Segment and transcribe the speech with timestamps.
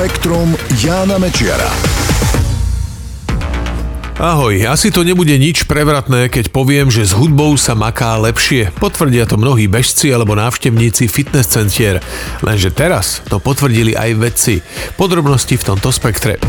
[0.00, 1.68] Spektrum Jána Mečiara.
[4.16, 8.72] Ahoj, asi to nebude nič prevratné, keď poviem, že s hudbou sa maká lepšie.
[8.80, 12.00] Potvrdia to mnohí bežci alebo návštevníci fitness centier.
[12.40, 14.64] Lenže teraz to potvrdili aj vedci.
[14.96, 16.40] Podrobnosti v tomto spektre.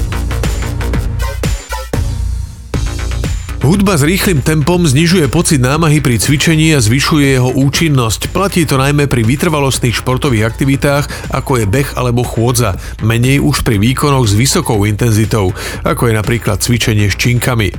[3.61, 8.33] Hudba s rýchlym tempom znižuje pocit námahy pri cvičení a zvyšuje jeho účinnosť.
[8.33, 12.81] Platí to najmä pri vytrvalostných športových aktivitách, ako je beh alebo chôdza.
[13.05, 15.53] Menej už pri výkonoch s vysokou intenzitou,
[15.85, 17.69] ako je napríklad cvičenie s činkami.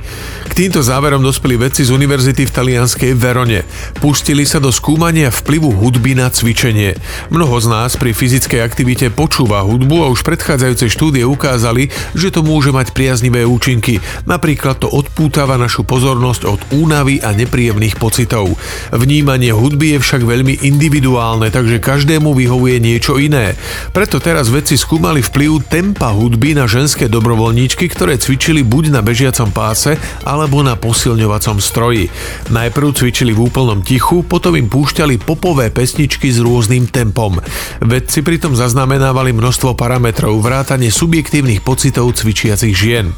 [0.47, 3.67] K týmto záverom dospeli vedci z univerzity v talianskej Verone.
[3.99, 6.95] Pustili sa do skúmania vplyvu hudby na cvičenie.
[7.27, 12.39] Mnoho z nás pri fyzickej aktivite počúva hudbu a už predchádzajúce štúdie ukázali, že to
[12.39, 13.99] môže mať priaznivé účinky.
[14.23, 18.45] Napríklad to odpútava našu pozornosť od únavy a nepríjemných pocitov.
[18.93, 23.57] Vnímanie hudby je však veľmi individuálne, takže každému vyhovuje niečo iné.
[23.89, 29.49] Preto teraz vedci skúmali vplyv tempa hudby na ženské dobrovoľníčky, ktoré cvičili buď na bežiacom
[29.49, 32.05] páse alebo na posilňovacom stroji.
[32.53, 37.41] Najprv cvičili v úplnom tichu, potom im púšťali popové pesničky s rôznym tempom.
[37.81, 43.09] Vedci pritom zaznamenávali množstvo parametrov, vrátane subjektívnych pocitov cvičiacich žien.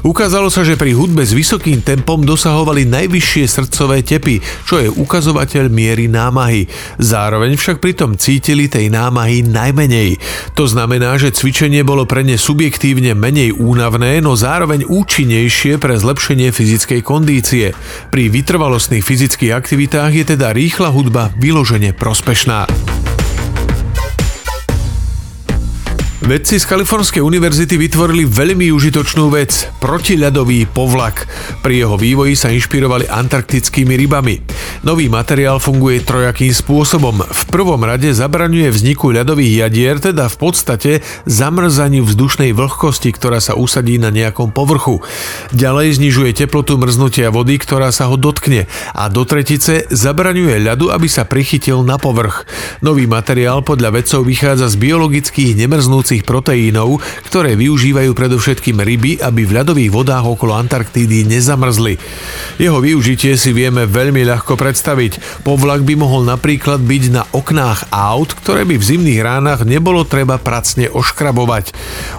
[0.00, 5.68] Ukázalo sa, že pri hudbe s vysokým tempom dosahovali najvyššie srdcové tepy, čo je ukazovateľ
[5.68, 6.66] miery námahy.
[6.96, 10.16] Zároveň však pritom cítili tej námahy najmenej.
[10.56, 16.48] To znamená, že cvičenie bolo pre ne subjektívne menej únavné, no zároveň účinnejšie pre zlepšenie
[16.48, 17.76] fyzickej kondície.
[18.08, 22.89] Pri vytrvalostných fyzických aktivitách je teda rýchla hudba vyložene prospešná.
[26.20, 31.24] Vedci z Kalifornskej univerzity vytvorili veľmi užitočnú vec– protiľadový povlak.
[31.64, 34.44] Pri jeho vývoji sa inšpirovali antarktickými rybami.
[34.84, 37.24] Nový materiál funguje trojakým spôsobom.
[37.24, 40.92] V prvom rade zabraňuje vzniku ľadových jadier, teda v podstate
[41.24, 45.00] zamrzaniu vzdušnej vlhkosti, ktorá sa usadí na nejakom povrchu.
[45.56, 51.08] Ďalej znižuje teplotu mrznutia vody, ktorá sa ho dotkne a do tretice zabraňuje ľadu, aby
[51.08, 52.44] sa prichytil na povrch.
[52.84, 56.98] Nový materiál podľa vedcov vychádza z biologických nemrznúcich rastúcich proteínov,
[57.30, 62.02] ktoré využívajú predovšetkým ryby, aby v ľadových vodách okolo Antarktídy nezamrzli.
[62.58, 65.46] Jeho využitie si vieme veľmi ľahko predstaviť.
[65.46, 70.42] Povlak by mohol napríklad byť na oknách aut, ktoré by v zimných ránach nebolo treba
[70.42, 71.70] pracne oškrabovať.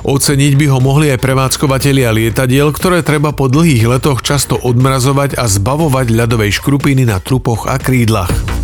[0.08, 5.52] Oceniť by ho mohli aj prevádzkovateľia lietadiel, ktoré treba po dlhých letoch často odmrazovať a
[5.52, 8.60] zbavovať ľadovej škrupiny na trupoch a krídlach.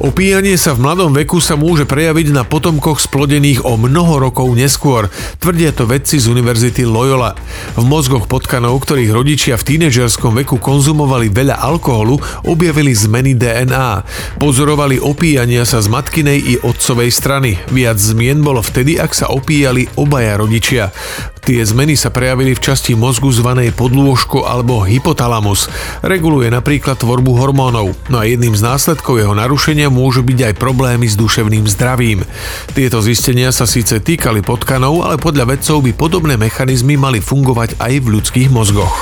[0.00, 5.12] Opíjanie sa v mladom veku sa môže prejaviť na potomkoch splodených o mnoho rokov neskôr,
[5.36, 7.36] tvrdia to vedci z Univerzity Loyola.
[7.76, 12.16] V mozgoch potkanov, ktorých rodičia v tínežerskom veku konzumovali veľa alkoholu,
[12.48, 14.00] objavili zmeny DNA.
[14.40, 17.60] Pozorovali opíjania sa z matkinej i otcovej strany.
[17.68, 20.96] Viac zmien bolo vtedy, ak sa opíjali obaja rodičia.
[21.40, 25.72] Tie zmeny sa prejavili v časti mozgu zvanej podlôžko alebo hypotalamus.
[26.04, 27.96] Reguluje napríklad tvorbu hormónov.
[28.12, 32.28] No a jedným z následkov jeho narušenia môžu byť aj problémy s duševným zdravím.
[32.76, 37.92] Tieto zistenia sa síce týkali potkanov, ale podľa vedcov by podobné mechanizmy mali fungovať aj
[38.04, 38.92] v ľudských mozgoch.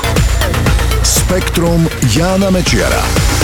[1.02, 3.37] Spektrum Jána Mečiara.